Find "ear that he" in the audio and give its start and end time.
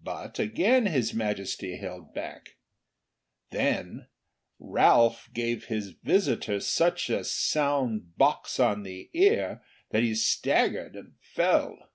9.14-10.16